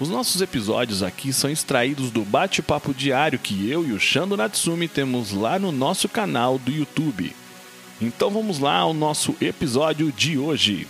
[0.00, 4.86] Os nossos episódios aqui são extraídos do bate-papo diário que eu e o Shando Natsumi
[4.86, 7.32] temos lá no nosso canal do YouTube.
[8.00, 10.86] Então vamos lá ao nosso episódio de hoje.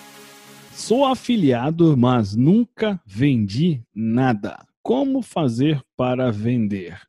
[0.75, 4.63] Sou afiliado, mas nunca vendi nada.
[4.83, 7.01] Como fazer para vender?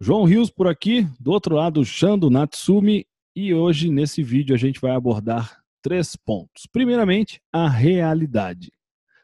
[0.00, 3.04] João Rios por aqui, do outro lado, Shando Natsumi,
[3.34, 6.66] e hoje nesse vídeo a gente vai abordar três pontos.
[6.70, 8.70] Primeiramente, a realidade.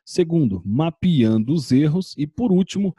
[0.05, 2.15] Segundo, mapeando os erros.
[2.19, 2.95] E por último,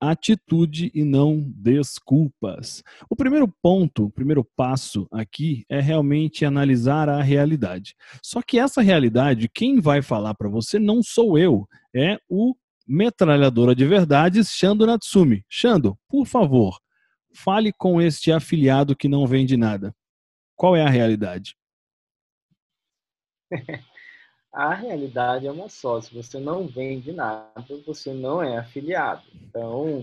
[0.00, 2.82] atitude e não desculpas.
[3.10, 7.94] O primeiro ponto, o primeiro passo aqui é realmente analisar a realidade.
[8.22, 12.54] Só que essa realidade, quem vai falar para você não sou eu, é o
[12.86, 15.44] metralhadora de verdades, Shando Natsumi.
[15.48, 16.78] Shando, por favor,
[17.34, 19.94] fale com este afiliado que não vende nada.
[20.54, 21.54] Qual é a realidade?
[24.56, 26.00] a realidade é uma só.
[26.00, 27.52] Se você não vende nada,
[27.86, 29.22] você não é afiliado.
[29.34, 30.02] Então,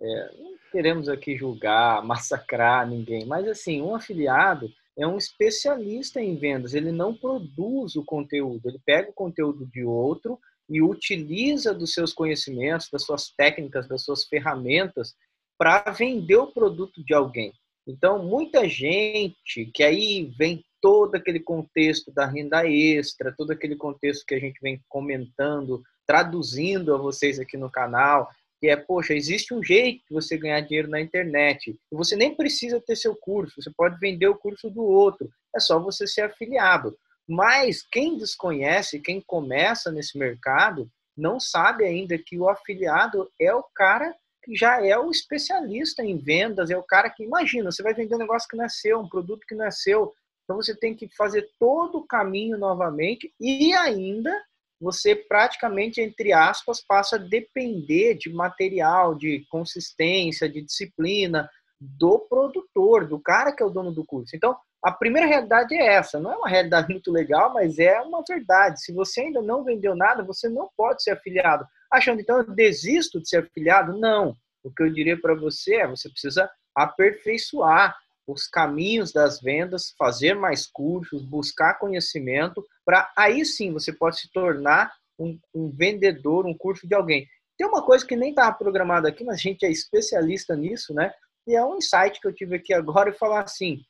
[0.00, 6.34] é, não queremos aqui julgar, massacrar ninguém, mas assim, um afiliado é um especialista em
[6.34, 6.72] vendas.
[6.72, 12.14] Ele não produz o conteúdo, ele pega o conteúdo de outro e utiliza dos seus
[12.14, 15.14] conhecimentos, das suas técnicas, das suas ferramentas
[15.58, 17.52] para vender o produto de alguém.
[17.86, 24.24] Então, muita gente que aí vem todo aquele contexto da renda extra, todo aquele contexto
[24.26, 28.28] que a gente vem comentando, traduzindo a vocês aqui no canal,
[28.60, 31.78] que é, poxa, existe um jeito de você ganhar dinheiro na internet.
[31.90, 35.30] Você nem precisa ter seu curso, você pode vender o curso do outro.
[35.56, 36.96] É só você ser afiliado.
[37.26, 43.62] Mas quem desconhece, quem começa nesse mercado, não sabe ainda que o afiliado é o
[43.74, 47.94] cara que já é o especialista em vendas, é o cara que, imagina, você vai
[47.94, 50.12] vender um negócio que seu, um produto que seu,
[50.50, 54.36] então você tem que fazer todo o caminho novamente e ainda
[54.80, 61.48] você praticamente, entre aspas, passa a depender de material, de consistência, de disciplina
[61.80, 64.34] do produtor, do cara que é o dono do curso.
[64.34, 66.18] Então, a primeira realidade é essa.
[66.18, 68.82] Não é uma realidade muito legal, mas é uma verdade.
[68.82, 71.64] Se você ainda não vendeu nada, você não pode ser afiliado.
[71.92, 73.96] Achando, então, eu desisto de ser afiliado?
[73.96, 74.34] Não.
[74.64, 77.96] O que eu diria para você é, você precisa aperfeiçoar
[78.32, 84.30] os caminhos das vendas, fazer mais cursos, buscar conhecimento, para aí sim você pode se
[84.30, 87.26] tornar um, um, vendedor, um curso de alguém.
[87.58, 91.12] Tem uma coisa que nem estava programada aqui, mas a gente é especialista nisso, né?
[91.46, 93.82] E é um insight que eu tive aqui agora e falar assim: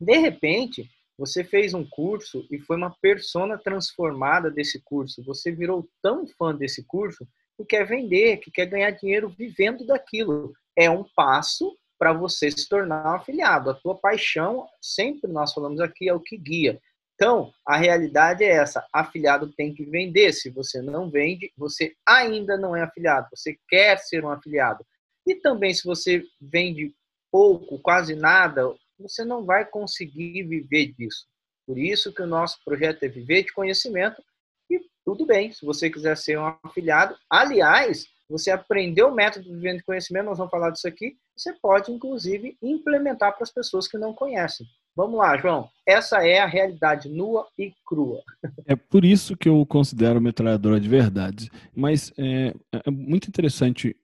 [0.00, 5.22] de repente, você fez um curso e foi uma persona transformada desse curso.
[5.24, 10.52] Você virou tão fã desse curso que quer vender, que quer ganhar dinheiro vivendo daquilo.
[10.76, 13.70] É um passo para você se tornar um afiliado.
[13.70, 16.80] A tua paixão, sempre nós falamos aqui, é o que guia.
[17.14, 20.32] Então, a realidade é essa: afiliado tem que vender.
[20.32, 23.28] Se você não vende, você ainda não é afiliado.
[23.34, 24.84] Você quer ser um afiliado.
[25.26, 26.94] E também, se você vende
[27.30, 31.26] pouco, quase nada, você não vai conseguir viver disso.
[31.66, 34.22] Por isso que o nosso projeto é viver de conhecimento.
[34.70, 37.16] E tudo bem, se você quiser ser um afiliado.
[37.30, 41.16] Aliás, você aprendeu o método de venda de conhecimento, nós vamos falar disso aqui.
[41.36, 44.66] Você pode, inclusive, implementar para as pessoas que não conhecem.
[44.96, 45.68] Vamos lá, João.
[45.86, 48.22] Essa é a realidade nua e crua.
[48.66, 51.50] É por isso que eu considero metralhadora de verdade.
[51.74, 53.96] Mas é, é muito interessante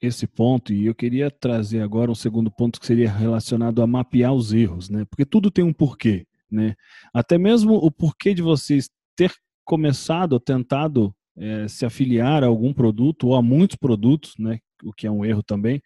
[0.00, 4.32] esse ponto e eu queria trazer agora um segundo ponto que seria relacionado a mapear
[4.32, 5.04] os erros, né?
[5.04, 6.74] Porque tudo tem um porquê, né?
[7.12, 9.32] Até mesmo o porquê de vocês ter
[9.64, 15.06] começado, tentado é, se afiliar a algum produto ou a muitos produtos, né, o que
[15.06, 15.82] é um erro também,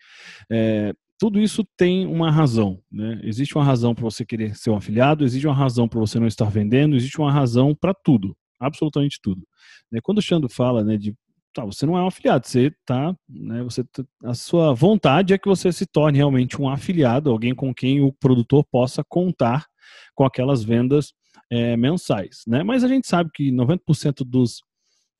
[0.50, 2.80] é, tudo isso tem uma razão.
[2.90, 3.20] Né?
[3.22, 6.26] Existe uma razão para você querer ser um afiliado, existe uma razão para você não
[6.26, 9.46] estar vendendo, existe uma razão para tudo, absolutamente tudo.
[9.90, 10.00] Né?
[10.02, 11.14] Quando o Xando fala né, de
[11.54, 13.84] tá, você não é um afiliado, você tá, né, você
[14.24, 18.12] a sua vontade é que você se torne realmente um afiliado, alguém com quem o
[18.12, 19.66] produtor possa contar
[20.14, 21.12] com aquelas vendas
[21.50, 22.62] é, mensais, né?
[22.62, 24.62] Mas a gente sabe que 90% dos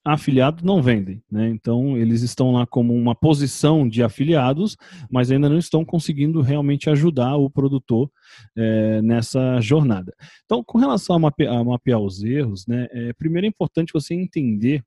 [0.05, 1.49] afiliados não vendem, né?
[1.49, 4.77] Então eles estão lá como uma posição de afiliados,
[5.11, 8.11] mas ainda não estão conseguindo realmente ajudar o produtor
[8.57, 10.15] é, nessa jornada.
[10.45, 12.87] Então, com relação a, mape a mapear os erros, né?
[12.91, 14.85] É, primeiro é importante você entender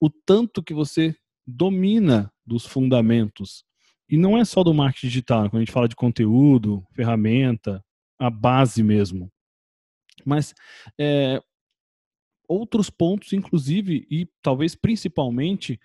[0.00, 1.14] o tanto que você
[1.46, 3.64] domina dos fundamentos.
[4.08, 7.82] E não é só do marketing digital, quando a gente fala de conteúdo, ferramenta,
[8.18, 9.32] a base mesmo.
[10.24, 10.54] Mas
[10.98, 11.42] é,
[12.48, 15.78] outros pontos, inclusive, e talvez principalmente,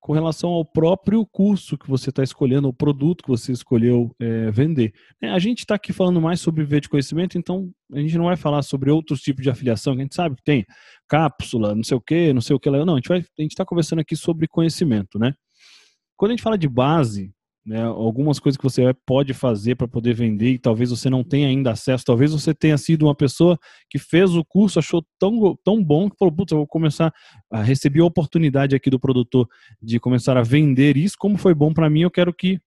[0.00, 4.50] com relação ao próprio curso que você está escolhendo, o produto que você escolheu é,
[4.50, 4.94] vender.
[5.22, 8.36] A gente está aqui falando mais sobre viver de conhecimento, então a gente não vai
[8.36, 10.64] falar sobre outros tipos de afiliação, que a gente sabe que tem
[11.08, 12.84] cápsula, não sei o que, não sei o que lá.
[12.84, 15.34] Não, a gente está conversando aqui sobre conhecimento, né?
[16.16, 17.32] Quando a gente fala de base,
[17.68, 21.48] né, algumas coisas que você pode fazer para poder vender e talvez você não tenha
[21.48, 23.58] ainda acesso, talvez você tenha sido uma pessoa
[23.90, 27.12] que fez o curso, achou tão, tão bom que falou, putz, eu vou começar
[27.52, 29.46] a receber a oportunidade aqui do produtor
[29.82, 32.58] de começar a vender isso, como foi bom para mim, eu quero que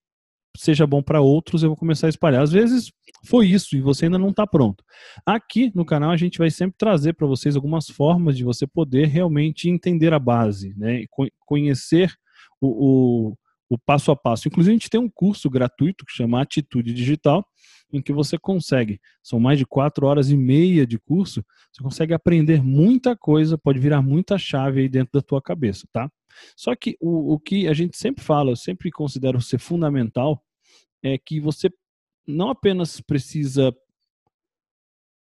[0.56, 2.44] seja bom para outros, eu vou começar a espalhar.
[2.44, 2.92] Às vezes
[3.26, 4.84] foi isso e você ainda não está pronto.
[5.26, 9.08] Aqui no canal a gente vai sempre trazer para vocês algumas formas de você poder
[9.08, 11.06] realmente entender a base, né,
[11.46, 12.14] conhecer
[12.60, 13.38] o, o
[13.72, 14.50] o passo a passo.
[14.50, 17.48] Inclusive, a gente tem um curso gratuito que chama Atitude Digital,
[17.94, 21.42] em que você consegue, são mais de quatro horas e meia de curso,
[21.72, 26.12] você consegue aprender muita coisa, pode virar muita chave aí dentro da tua cabeça, tá?
[26.56, 30.44] Só que o, o que a gente sempre fala, eu sempre considero ser fundamental,
[31.02, 31.70] é que você
[32.28, 33.74] não apenas precisa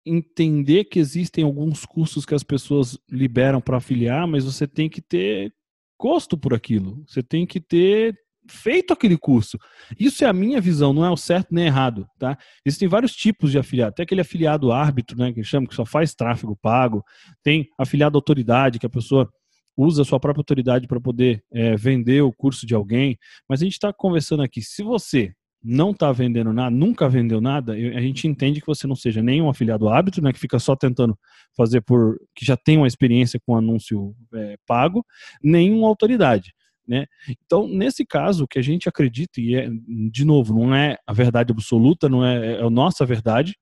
[0.05, 5.01] entender que existem alguns cursos que as pessoas liberam para afiliar, mas você tem que
[5.01, 5.53] ter
[5.97, 7.01] gosto por aquilo.
[7.07, 8.17] Você tem que ter
[8.47, 9.57] feito aquele curso.
[9.99, 12.37] Isso é a minha visão, não é o certo nem errado, tá?
[12.65, 13.95] Existem vários tipos de afiliado.
[13.95, 17.03] Tem aquele afiliado árbitro, né, que chama que só faz tráfego pago.
[17.43, 19.29] Tem afiliado autoridade, que a pessoa
[19.75, 23.17] usa a sua própria autoridade para poder é, vender o curso de alguém.
[23.47, 25.33] Mas a gente está conversando aqui, se você
[25.63, 29.41] não está vendendo nada, nunca vendeu nada, a gente entende que você não seja nem
[29.41, 31.17] um afiliado árbitro, né, que fica só tentando
[31.55, 35.05] fazer por que já tem uma experiência com anúncio é, pago,
[35.43, 36.51] nem uma autoridade.
[36.87, 37.05] Né?
[37.45, 39.69] Então, nesse caso, o que a gente acredita, e é,
[40.11, 43.55] de novo, não é a verdade absoluta, não é, é a nossa verdade,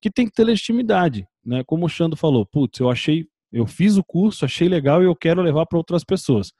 [0.00, 1.26] que tem que ter legitimidade.
[1.44, 1.62] Né?
[1.64, 5.16] Como o Xando falou, putz, eu achei, eu fiz o curso, achei legal e eu
[5.16, 6.52] quero levar para outras pessoas.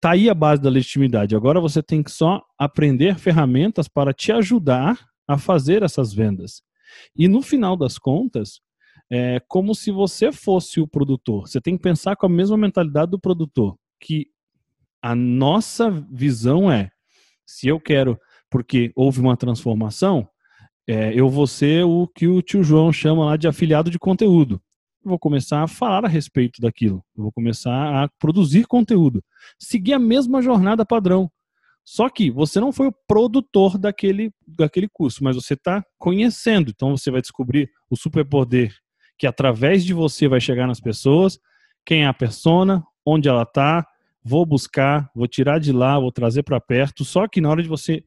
[0.00, 1.34] Tá aí a base da legitimidade.
[1.34, 6.62] Agora você tem que só aprender ferramentas para te ajudar a fazer essas vendas.
[7.16, 8.60] E no final das contas,
[9.10, 11.48] é como se você fosse o produtor.
[11.48, 14.26] Você tem que pensar com a mesma mentalidade do produtor, que
[15.06, 16.90] a nossa visão é:
[17.46, 18.18] se eu quero,
[18.50, 20.28] porque houve uma transformação,
[20.88, 24.60] é, eu vou ser o que o tio João chama lá de afiliado de conteúdo.
[25.04, 27.04] Eu vou começar a falar a respeito daquilo.
[27.16, 29.22] Eu vou começar a produzir conteúdo.
[29.56, 31.30] Seguir a mesma jornada padrão.
[31.84, 36.72] Só que você não foi o produtor daquele, daquele curso, mas você está conhecendo.
[36.74, 38.74] Então você vai descobrir o superpoder
[39.16, 41.38] que através de você vai chegar nas pessoas,
[41.86, 43.86] quem é a persona, onde ela está,
[44.26, 47.04] vou buscar, vou tirar de lá, vou trazer para perto.
[47.04, 48.04] Só que na hora de você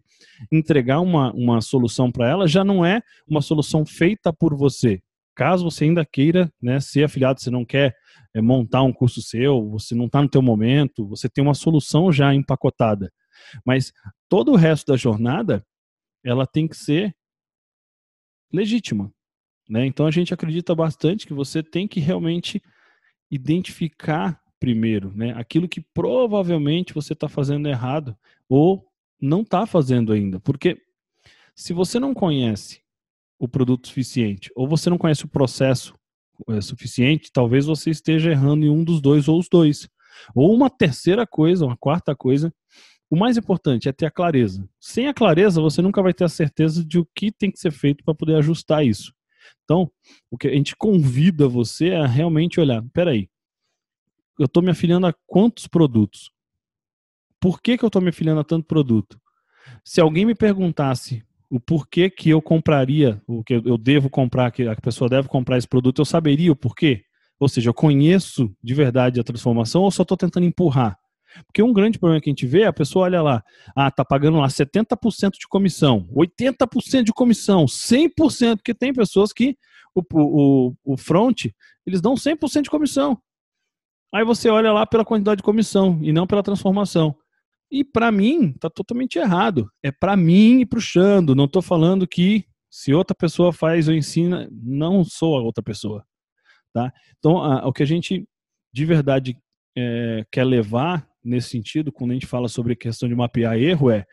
[0.51, 5.01] entregar uma, uma solução para ela, já não é uma solução feita por você.
[5.33, 7.95] Caso você ainda queira né, ser afiliado, você não quer
[8.33, 12.11] é, montar um curso seu, você não está no teu momento, você tem uma solução
[12.11, 13.09] já empacotada.
[13.65, 13.93] Mas
[14.27, 15.65] todo o resto da jornada,
[16.21, 17.15] ela tem que ser
[18.51, 19.09] legítima.
[19.69, 19.85] Né?
[19.85, 22.61] Então a gente acredita bastante que você tem que realmente
[23.31, 25.33] identificar primeiro, né?
[25.37, 28.15] Aquilo que provavelmente você está fazendo errado
[28.47, 28.85] ou
[29.21, 30.39] não está fazendo ainda.
[30.39, 30.81] Porque
[31.55, 32.81] se você não conhece
[33.37, 35.93] o produto suficiente ou você não conhece o processo
[36.49, 39.89] é, suficiente, talvez você esteja errando em um dos dois ou os dois.
[40.35, 42.53] Ou uma terceira coisa, uma quarta coisa.
[43.09, 44.67] O mais importante é ter a clareza.
[44.79, 47.71] Sem a clareza, você nunca vai ter a certeza de o que tem que ser
[47.71, 49.13] feito para poder ajustar isso.
[49.63, 49.91] Então,
[50.29, 53.29] o que a gente convida você a realmente olhar, peraí,
[54.39, 56.31] eu estou me afiliando a quantos produtos?
[57.39, 59.19] Por que, que eu estou me afiliando a tanto produto?
[59.83, 64.63] Se alguém me perguntasse o porquê que eu compraria, o que eu devo comprar, que
[64.63, 67.03] a pessoa deve comprar esse produto, eu saberia o porquê?
[67.39, 70.97] Ou seja, eu conheço de verdade a transformação ou só estou tentando empurrar?
[71.45, 73.43] Porque um grande problema que a gente vê é a pessoa olha lá,
[73.75, 79.57] ah, tá pagando lá 70% de comissão, 80% de comissão, 100%, porque tem pessoas que
[79.93, 81.45] o, o, o front,
[81.85, 83.19] eles dão 100% de comissão.
[84.13, 87.15] Aí você olha lá pela quantidade de comissão e não pela transformação.
[87.71, 89.69] E para mim, tá totalmente errado.
[89.83, 91.35] É para mim e para o Xando.
[91.35, 96.03] Não estou falando que se outra pessoa faz ou ensina, não sou a outra pessoa.
[96.73, 96.91] Tá?
[97.17, 98.27] Então, a, o que a gente
[98.71, 99.37] de verdade
[99.77, 103.89] é, quer levar nesse sentido, quando a gente fala sobre a questão de mapear erro,
[103.89, 104.05] é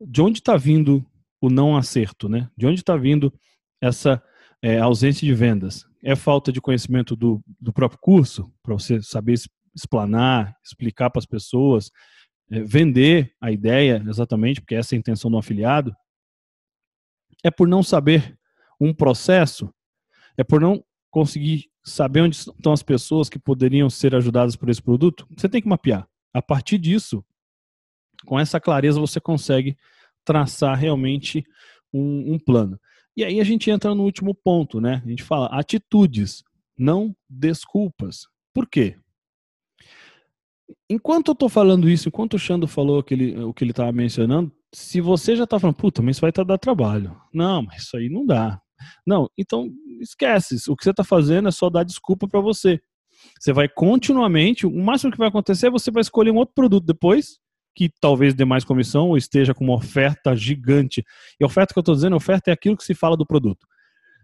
[0.00, 1.04] de onde está vindo
[1.40, 2.48] o não acerto, né?
[2.56, 3.32] De onde está vindo
[3.80, 4.22] essa
[4.64, 5.86] é, ausência de vendas?
[6.02, 9.34] É falta de conhecimento do, do próprio curso, para você saber
[9.74, 11.90] explanar, explicar para as pessoas,
[12.50, 15.94] é, vender a ideia exatamente, porque essa é a intenção do afiliado?
[17.42, 18.38] É por não saber
[18.80, 19.70] um processo?
[20.34, 24.80] É por não conseguir saber onde estão as pessoas que poderiam ser ajudadas por esse
[24.80, 25.26] produto?
[25.36, 26.08] Você tem que mapear.
[26.32, 27.22] A partir disso,
[28.24, 29.76] com essa clareza, você consegue
[30.24, 31.44] traçar realmente
[31.92, 32.80] um, um plano.
[33.16, 35.02] E aí a gente entra no último ponto, né?
[35.04, 36.42] A gente fala atitudes,
[36.76, 38.26] não desculpas.
[38.52, 38.96] Por quê?
[40.90, 44.50] Enquanto eu estou falando isso, enquanto o Xando falou aquele, o que ele estava mencionando,
[44.74, 47.16] se você já está falando, puta, mas isso vai tá dar trabalho.
[47.32, 48.60] Não, mas isso aí não dá.
[49.06, 50.56] Não, então esquece.
[50.68, 52.80] O que você está fazendo é só dar desculpa para você.
[53.38, 56.84] Você vai continuamente, o máximo que vai acontecer é você vai escolher um outro produto
[56.84, 57.38] depois
[57.74, 61.04] que talvez dê mais comissão ou esteja com uma oferta gigante.
[61.40, 63.66] E a oferta que eu estou dizendo, oferta é aquilo que se fala do produto.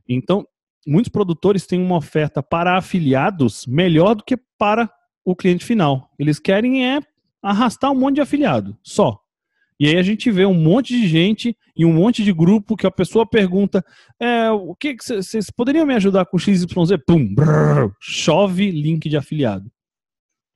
[0.09, 0.47] Então,
[0.87, 4.90] muitos produtores têm uma oferta para afiliados melhor do que para
[5.25, 6.11] o cliente final.
[6.19, 7.00] Eles querem é
[7.42, 9.19] arrastar um monte de afiliado, só.
[9.78, 12.87] E aí a gente vê um monte de gente e um monte de grupo que
[12.87, 13.83] a pessoa pergunta:
[14.21, 16.66] é, o que vocês poderiam me ajudar com XYZ?
[17.07, 19.73] Pum, brrr, chove link de afiliado.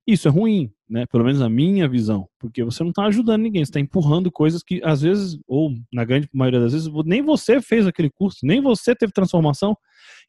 [0.07, 1.07] Isso é ruim, né?
[1.07, 4.63] Pelo menos na minha visão, porque você não está ajudando ninguém, você está empurrando coisas
[4.63, 8.61] que às vezes, ou na grande maioria das vezes, nem você fez aquele curso, nem
[8.61, 9.77] você teve transformação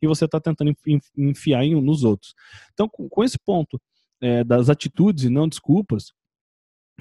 [0.02, 0.74] e você está tentando
[1.18, 2.34] enfiar em, nos outros.
[2.74, 3.80] Então, com, com esse ponto
[4.22, 6.14] é, das atitudes e não desculpas,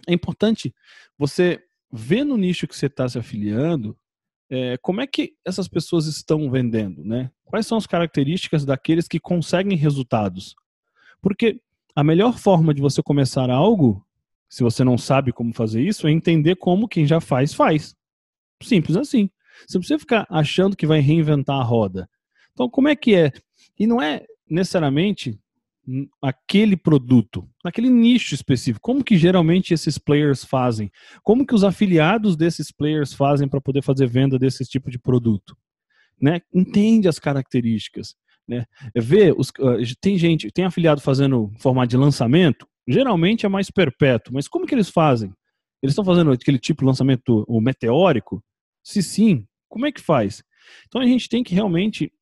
[0.09, 0.75] é importante
[1.17, 3.97] você ver no nicho que você está se afiliando
[4.51, 7.31] é, como é que essas pessoas estão vendendo, né?
[7.45, 10.55] Quais são as características daqueles que conseguem resultados?
[11.23, 11.61] Porque
[11.95, 14.05] a melhor forma de você começar algo,
[14.49, 17.95] se você não sabe como fazer isso, é entender como quem já faz, faz.
[18.63, 19.31] Simples assim.
[19.67, 22.09] Você não precisa ficar achando que vai reinventar a roda.
[22.53, 23.33] Então, como é que é?
[23.79, 25.39] E não é necessariamente
[26.23, 28.81] aquele produto, naquele nicho específico.
[28.81, 30.91] Como que geralmente esses players fazem?
[31.23, 35.57] Como que os afiliados desses players fazem para poder fazer venda desse tipo de produto?
[36.21, 36.41] Né?
[36.53, 38.15] Entende as características.
[38.47, 38.65] Né?
[38.95, 43.71] É ver, os, uh, tem gente, tem afiliado fazendo formato de lançamento, geralmente é mais
[43.71, 45.33] perpétuo, mas como que eles fazem?
[45.83, 48.43] Eles estão fazendo aquele tipo de lançamento o meteórico?
[48.83, 50.43] Se sim, como é que faz?
[50.87, 52.13] Então a gente tem que realmente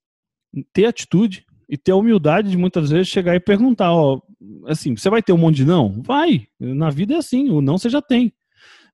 [0.72, 4.20] ter atitude e ter a humildade de muitas vezes chegar e perguntar, ó,
[4.66, 6.02] assim, você vai ter um monte de não?
[6.02, 8.32] Vai, na vida é assim, o não você já tem.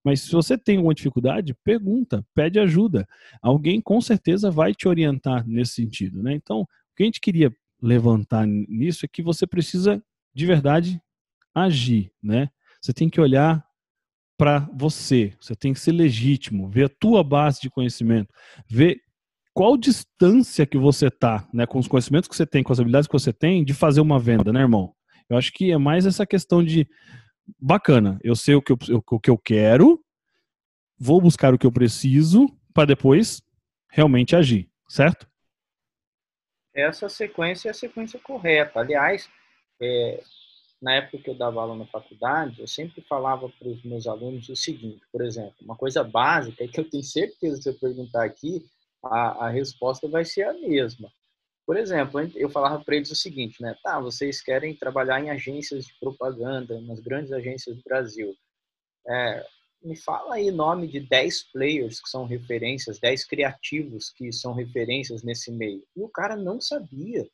[0.04, 3.06] Mas se você tem alguma dificuldade, pergunta, pede ajuda.
[3.42, 6.34] Alguém com certeza vai te orientar nesse sentido, né?
[6.34, 6.66] Então,
[6.98, 10.02] que a gente queria levantar nisso é que você precisa
[10.34, 11.00] de verdade
[11.54, 12.50] agir, né?
[12.82, 13.64] Você tem que olhar
[14.36, 18.32] para você, você tem que ser legítimo, ver a tua base de conhecimento,
[18.68, 19.00] ver
[19.54, 23.08] qual distância que você tá, né, com os conhecimentos que você tem, com as habilidades
[23.08, 24.92] que você tem, de fazer uma venda, né, irmão?
[25.28, 26.86] Eu acho que é mais essa questão de
[27.60, 28.78] bacana, eu sei o que eu,
[29.10, 30.00] o que eu quero,
[30.98, 33.40] vou buscar o que eu preciso para depois
[33.90, 35.27] realmente agir, certo?
[36.80, 38.80] Essa sequência é a sequência correta.
[38.80, 39.28] Aliás,
[39.80, 40.22] é,
[40.80, 44.48] na época que eu dava aula na faculdade, eu sempre falava para os meus alunos
[44.48, 47.78] o seguinte, por exemplo, uma coisa básica é que eu tenho certeza que se eu
[47.78, 48.64] perguntar aqui,
[49.04, 51.10] a, a resposta vai ser a mesma.
[51.66, 53.76] Por exemplo, eu falava para eles o seguinte, né?
[53.82, 58.34] Tá, vocês querem trabalhar em agências de propaganda, nas grandes agências do Brasil.
[59.06, 59.46] É,
[59.82, 65.22] me fala aí nome de 10 players que são referências, 10 criativos que são referências
[65.22, 65.84] nesse meio.
[65.96, 67.28] E o cara não sabia.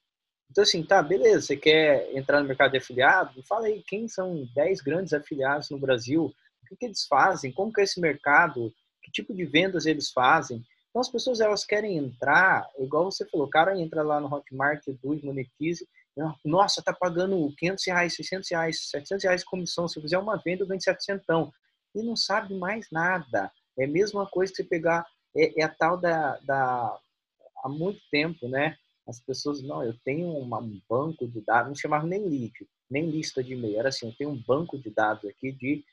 [0.50, 3.42] Então, assim, tá, beleza, você quer entrar no mercado de afiliado?
[3.48, 7.72] Fala aí quem são 10 grandes afiliados no Brasil, o que, que eles fazem, como
[7.72, 8.72] que é esse mercado,
[9.02, 10.62] que tipo de vendas eles fazem.
[10.90, 14.84] Então, as pessoas, elas querem entrar, igual você falou, o cara entra lá no Hotmart,
[15.02, 15.88] do monetize,
[16.44, 20.36] nossa, tá pagando 500 reais, 600 reais, 700 reais de comissão, se eu fizer uma
[20.36, 21.26] venda eu ganho 700
[21.94, 23.50] e não sabe mais nada.
[23.78, 26.98] É a mesma coisa que você pegar, é, é a tal da, da,
[27.62, 28.76] há muito tempo, né?
[29.06, 32.52] As pessoas, não, eu tenho uma, um banco de dados, não chamava nem lead,
[32.90, 35.84] nem lista de e-mail, era assim, eu tenho um banco de dados aqui de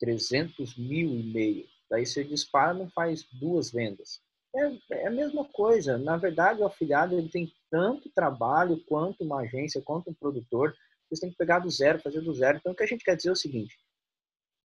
[0.00, 1.68] 300 mil e-mails.
[1.90, 4.20] Daí você dispara não faz duas vendas.
[4.54, 5.98] É, é, a mesma coisa.
[5.98, 10.74] Na verdade, o afiliado ele tem tanto trabalho quanto uma agência, quanto um produtor.
[11.10, 12.58] Você tem que pegar do zero, fazer do zero.
[12.58, 13.78] Então, o que a gente quer dizer é o seguinte: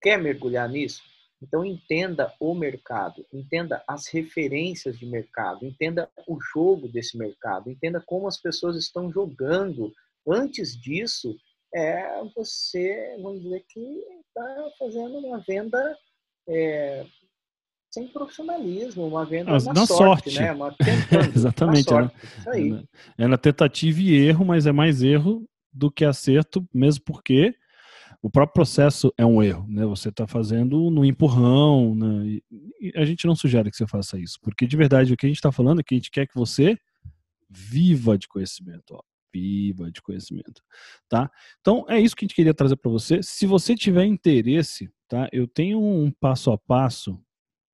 [0.04, 1.02] Quer mergulhar nisso?
[1.42, 8.02] Então entenda o mercado, entenda as referências de mercado, entenda o jogo desse mercado, entenda
[8.04, 9.90] como as pessoas estão jogando.
[10.28, 11.34] Antes disso,
[11.74, 15.96] é você, vamos dizer que está fazendo uma venda
[16.50, 17.06] é,
[17.90, 20.52] sem profissionalismo, uma venda na, na sorte, sorte, né?
[20.52, 21.90] Uma tentando, Exatamente.
[21.90, 22.88] Na sorte.
[23.18, 27.54] É, é na tentativa e erro, mas é mais erro do que acerto, mesmo porque
[28.24, 29.84] o próprio processo é um erro, né?
[29.84, 32.40] Você está fazendo no empurrão, né?
[32.80, 35.28] e a gente não sugere que você faça isso, porque de verdade o que a
[35.28, 36.74] gente está falando é que a gente quer que você
[37.50, 40.62] viva de conhecimento, ó, viva de conhecimento,
[41.06, 41.30] tá?
[41.60, 43.22] Então é isso que a gente queria trazer para você.
[43.22, 45.28] Se você tiver interesse, tá?
[45.30, 47.22] Eu tenho um passo a passo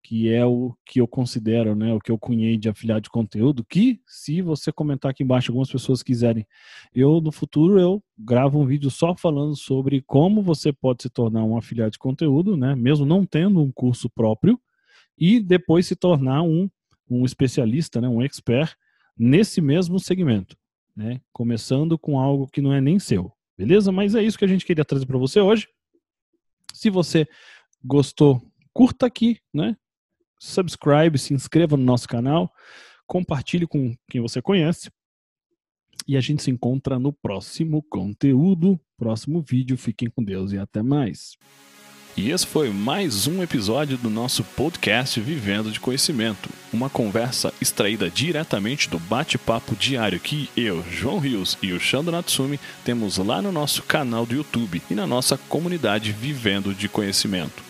[0.02, 3.64] que é o que eu considero, né, o que eu cunhei de afiliado de conteúdo,
[3.64, 6.46] que se você comentar aqui embaixo, algumas pessoas quiserem,
[6.94, 11.44] eu no futuro eu gravo um vídeo só falando sobre como você pode se tornar
[11.44, 14.58] um afiliado de conteúdo, né, mesmo não tendo um curso próprio,
[15.18, 16.68] e depois se tornar um,
[17.08, 18.74] um especialista, né, um expert
[19.16, 20.56] nesse mesmo segmento,
[20.96, 23.92] né, começando com algo que não é nem seu, beleza?
[23.92, 25.68] Mas é isso que a gente queria trazer para você hoje.
[26.72, 27.28] Se você
[27.84, 28.40] gostou,
[28.72, 29.76] curta aqui, né?
[30.40, 32.52] Subscribe, se inscreva no nosso canal,
[33.06, 34.90] compartilhe com quem você conhece.
[36.08, 39.76] E a gente se encontra no próximo conteúdo, próximo vídeo.
[39.76, 41.36] Fiquem com Deus e até mais.
[42.16, 48.10] E esse foi mais um episódio do nosso podcast Vivendo de Conhecimento, uma conversa extraída
[48.10, 53.52] diretamente do bate-papo diário que eu, João Rios e o Shando Natsumi temos lá no
[53.52, 57.69] nosso canal do YouTube e na nossa comunidade Vivendo de Conhecimento.